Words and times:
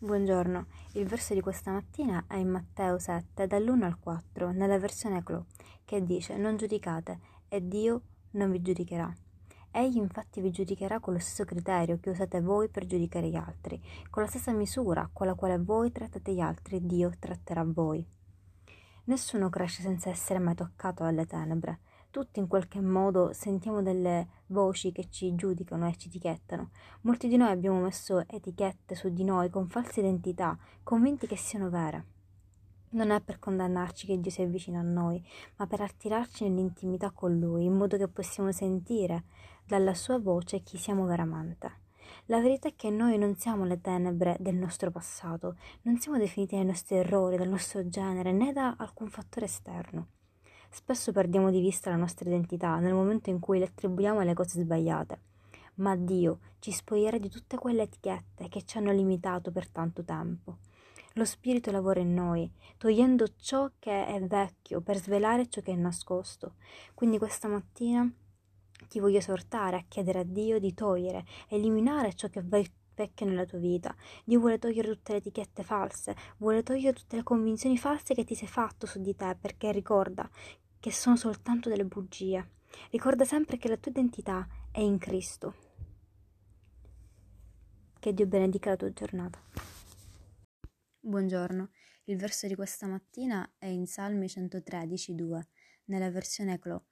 Buongiorno, 0.00 0.66
il 0.92 1.08
verso 1.08 1.34
di 1.34 1.40
questa 1.40 1.72
mattina 1.72 2.24
è 2.28 2.36
in 2.36 2.50
Matteo 2.50 3.00
7, 3.00 3.48
dall'1 3.48 3.82
al 3.82 3.98
4, 3.98 4.52
nella 4.52 4.78
versione 4.78 5.24
Clo, 5.24 5.46
che 5.84 6.04
dice 6.04 6.36
Non 6.36 6.56
giudicate 6.56 7.18
e 7.48 7.66
Dio 7.66 8.02
non 8.32 8.52
vi 8.52 8.62
giudicherà. 8.62 9.12
Egli 9.72 9.96
infatti 9.96 10.40
vi 10.40 10.52
giudicherà 10.52 11.00
con 11.00 11.14
lo 11.14 11.18
stesso 11.18 11.44
criterio 11.44 11.98
che 11.98 12.10
usate 12.10 12.40
voi 12.40 12.68
per 12.68 12.86
giudicare 12.86 13.28
gli 13.28 13.34
altri, 13.34 13.82
con 14.08 14.22
la 14.22 14.28
stessa 14.28 14.52
misura 14.52 15.10
con 15.12 15.26
la 15.26 15.34
quale 15.34 15.58
voi 15.58 15.90
trattate 15.90 16.32
gli 16.32 16.40
altri, 16.40 16.86
Dio 16.86 17.10
tratterà 17.18 17.64
voi. 17.66 18.06
Nessuno 19.06 19.48
cresce 19.48 19.82
senza 19.82 20.10
essere 20.10 20.38
mai 20.38 20.54
toccato 20.54 21.02
dalle 21.02 21.26
tenebre. 21.26 21.80
Tutti 22.10 22.38
in 22.38 22.46
qualche 22.46 22.80
modo 22.80 23.34
sentiamo 23.34 23.82
delle 23.82 24.28
voci 24.46 24.92
che 24.92 25.10
ci 25.10 25.34
giudicano 25.34 25.86
e 25.86 25.96
ci 25.96 26.08
etichettano. 26.08 26.70
Molti 27.02 27.28
di 27.28 27.36
noi 27.36 27.50
abbiamo 27.50 27.80
messo 27.80 28.24
etichette 28.26 28.94
su 28.94 29.12
di 29.12 29.24
noi 29.24 29.50
con 29.50 29.68
false 29.68 30.00
identità, 30.00 30.56
convinti 30.82 31.26
che 31.26 31.36
siano 31.36 31.68
vere. 31.68 32.04
Non 32.90 33.10
è 33.10 33.20
per 33.20 33.38
condannarci 33.38 34.06
che 34.06 34.18
Dio 34.18 34.30
si 34.30 34.40
avvicina 34.40 34.80
a 34.80 34.82
noi, 34.82 35.22
ma 35.56 35.66
per 35.66 35.82
attirarci 35.82 36.48
nell'intimità 36.48 37.10
con 37.10 37.38
Lui, 37.38 37.64
in 37.64 37.74
modo 37.74 37.98
che 37.98 38.08
possiamo 38.08 38.52
sentire 38.52 39.24
dalla 39.66 39.92
Sua 39.92 40.18
voce 40.18 40.60
chi 40.62 40.78
siamo 40.78 41.04
veramente. 41.04 41.86
La 42.26 42.40
verità 42.40 42.68
è 42.68 42.74
che 42.74 42.88
noi 42.88 43.18
non 43.18 43.36
siamo 43.36 43.64
le 43.64 43.82
tenebre 43.82 44.38
del 44.40 44.54
nostro 44.54 44.90
passato, 44.90 45.56
non 45.82 45.98
siamo 45.98 46.16
definiti 46.16 46.56
dai 46.56 46.64
nostri 46.64 46.96
errori, 46.96 47.36
dal 47.36 47.48
nostro 47.48 47.86
genere, 47.86 48.32
né 48.32 48.54
da 48.54 48.76
alcun 48.78 49.08
fattore 49.08 49.44
esterno. 49.44 50.06
Spesso 50.70 51.12
perdiamo 51.12 51.50
di 51.50 51.60
vista 51.60 51.90
la 51.90 51.96
nostra 51.96 52.28
identità 52.28 52.78
nel 52.78 52.94
momento 52.94 53.30
in 53.30 53.40
cui 53.40 53.58
le 53.58 53.64
attribuiamo 53.64 54.20
alle 54.20 54.34
cose 54.34 54.60
sbagliate, 54.60 55.20
ma 55.76 55.96
Dio 55.96 56.40
ci 56.58 56.72
spoglierà 56.72 57.18
di 57.18 57.28
tutte 57.28 57.56
quelle 57.56 57.82
etichette 57.82 58.48
che 58.48 58.62
ci 58.64 58.78
hanno 58.78 58.92
limitato 58.92 59.50
per 59.50 59.68
tanto 59.68 60.04
tempo. 60.04 60.58
Lo 61.14 61.24
Spirito 61.24 61.70
lavora 61.70 62.00
in 62.00 62.14
noi, 62.14 62.48
togliendo 62.76 63.26
ciò 63.36 63.70
che 63.78 64.06
è 64.06 64.20
vecchio 64.24 64.80
per 64.80 64.98
svelare 64.98 65.48
ciò 65.48 65.60
che 65.62 65.72
è 65.72 65.76
nascosto. 65.76 66.54
Quindi 66.94 67.18
questa 67.18 67.48
mattina 67.48 68.08
ti 68.88 69.00
voglio 69.00 69.18
esortare 69.18 69.76
a 69.76 69.84
chiedere 69.88 70.20
a 70.20 70.24
Dio 70.24 70.60
di 70.60 70.74
togliere, 70.74 71.24
eliminare 71.48 72.14
ciò 72.14 72.28
che 72.28 72.40
è 72.40 72.44
vecchio 72.98 73.26
nella 73.26 73.44
tua 73.44 73.58
vita. 73.58 73.94
Dio 74.24 74.40
vuole 74.40 74.58
togliere 74.58 74.88
tutte 74.88 75.12
le 75.12 75.18
etichette 75.18 75.62
false, 75.62 76.16
vuole 76.38 76.64
togliere 76.64 76.96
tutte 76.96 77.16
le 77.16 77.22
convinzioni 77.22 77.78
false 77.78 78.12
che 78.14 78.24
ti 78.24 78.34
sei 78.34 78.48
fatto 78.48 78.86
su 78.86 79.00
di 79.00 79.14
te, 79.14 79.36
perché 79.40 79.70
ricorda 79.70 80.28
che 80.80 80.90
sono 80.90 81.16
soltanto 81.16 81.68
delle 81.68 81.84
bugie. 81.84 82.56
Ricorda 82.90 83.24
sempre 83.24 83.56
che 83.56 83.68
la 83.68 83.76
tua 83.76 83.92
identità 83.92 84.46
è 84.72 84.80
in 84.80 84.98
Cristo. 84.98 85.54
Che 88.00 88.14
Dio 88.14 88.26
benedica 88.26 88.70
la 88.70 88.76
tua 88.76 88.92
giornata. 88.92 89.40
Buongiorno, 91.00 91.70
il 92.04 92.16
verso 92.16 92.46
di 92.46 92.54
questa 92.54 92.86
mattina 92.86 93.48
è 93.58 93.66
in 93.66 93.86
Salmi 93.86 94.28
113, 94.28 95.14
2, 95.14 95.48
nella 95.84 96.10
versione 96.10 96.58
Clo, 96.58 96.86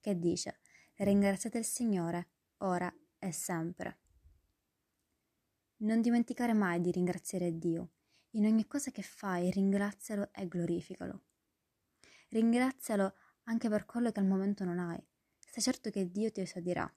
che 0.00 0.18
dice 0.18 0.58
Ringraziate 0.96 1.58
il 1.58 1.64
Signore, 1.64 2.28
ora 2.58 2.92
e 3.18 3.32
sempre. 3.32 4.01
Non 5.82 6.00
dimenticare 6.00 6.52
mai 6.52 6.80
di 6.80 6.92
ringraziare 6.92 7.58
Dio. 7.58 7.90
In 8.34 8.46
ogni 8.46 8.68
cosa 8.68 8.92
che 8.92 9.02
fai, 9.02 9.50
ringrazialo 9.50 10.32
e 10.32 10.46
glorificalo. 10.46 11.24
Ringrazialo 12.28 13.14
anche 13.44 13.68
per 13.68 13.84
quello 13.84 14.12
che 14.12 14.20
al 14.20 14.26
momento 14.26 14.62
non 14.62 14.78
hai. 14.78 15.04
Stai 15.40 15.60
certo 15.60 15.90
che 15.90 16.08
Dio 16.08 16.30
ti 16.30 16.40
esaudirà. 16.40 16.88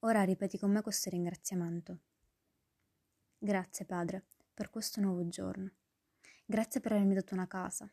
Ora 0.00 0.22
ripeti 0.22 0.58
con 0.58 0.70
me 0.70 0.80
questo 0.80 1.10
ringraziamento. 1.10 2.02
Grazie 3.36 3.84
Padre 3.84 4.26
per 4.54 4.70
questo 4.70 5.00
nuovo 5.00 5.26
giorno. 5.26 5.68
Grazie 6.44 6.80
per 6.80 6.92
avermi 6.92 7.14
dato 7.14 7.34
una 7.34 7.48
casa. 7.48 7.92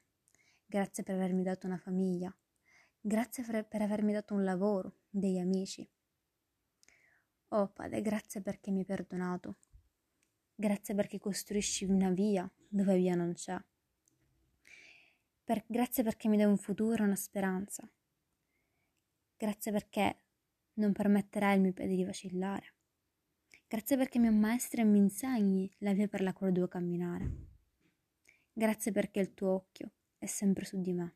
Grazie 0.68 1.02
per 1.02 1.16
avermi 1.16 1.42
dato 1.42 1.66
una 1.66 1.80
famiglia. 1.80 2.32
Grazie 3.02 3.44
per, 3.44 3.82
avermi 3.82 4.14
dato 4.14 4.36
un 4.36 4.44
lavoro, 4.44 5.00
degli 5.10 5.40
amici. 5.40 5.90
Oh 7.56 7.68
Padre, 7.68 8.02
grazie 8.02 8.42
perché 8.42 8.72
mi 8.72 8.80
hai 8.80 8.86
perdonato. 8.86 9.58
Grazie 10.56 10.96
perché 10.96 11.20
costruisci 11.20 11.86
una 11.86 12.10
via 12.10 12.52
dove 12.68 12.98
via 12.98 13.14
non 13.14 13.34
c'è. 13.34 13.56
Per, 15.44 15.64
grazie 15.68 16.02
perché 16.02 16.28
mi 16.30 16.38
dai 16.38 16.48
un 16.48 16.58
futuro 16.58 17.04
una 17.04 17.16
speranza. 17.16 17.88
Grazie 19.38 19.72
perché 19.72 20.18
non 20.76 20.94
permetterai 20.94 21.54
al 21.54 21.62
mio 21.62 21.74
piede 21.74 21.96
di 21.96 22.04
vacillare. 22.04 22.74
Grazie 23.68 23.98
perché 23.98 24.18
mi 24.18 24.28
ammaestri 24.28 24.82
e 24.82 24.86
mi 24.86 24.98
insegni 24.98 25.72
la 25.80 25.94
via 25.94 26.08
per 26.08 26.22
la 26.22 26.34
quale 26.34 26.54
devo 26.54 26.68
camminare. 26.68 27.30
Grazie 28.52 28.92
perché 28.92 29.20
il 29.20 29.36
tuo 29.36 29.52
occhio 29.52 29.92
è 30.18 30.26
sempre 30.26 30.66
su 30.66 30.82
di 30.82 30.92
me. 30.92 31.16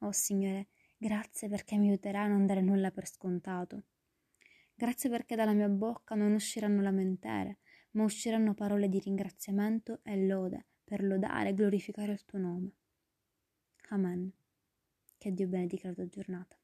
Oh 0.00 0.12
Signore, 0.12 0.68
grazie 0.98 1.48
perché 1.48 1.78
mi 1.78 1.88
aiuterai 1.88 2.26
a 2.26 2.28
non 2.28 2.44
dare 2.44 2.60
nulla 2.60 2.90
per 2.90 3.06
scontato. 3.06 3.84
Grazie 4.80 5.10
perché 5.10 5.36
dalla 5.36 5.52
mia 5.52 5.68
bocca 5.68 6.14
non 6.14 6.32
usciranno 6.32 6.80
lamentele, 6.80 7.58
ma 7.90 8.04
usciranno 8.04 8.54
parole 8.54 8.88
di 8.88 8.98
ringraziamento 8.98 10.00
e 10.02 10.26
lode 10.26 10.68
per 10.82 11.04
lodare 11.04 11.50
e 11.50 11.52
glorificare 11.52 12.12
il 12.12 12.24
tuo 12.24 12.38
nome. 12.38 12.70
Amen. 13.90 14.32
Che 15.18 15.34
Dio 15.34 15.48
benedica 15.48 15.88
la 15.88 15.94
tua 15.94 16.08
giornata. 16.08 16.59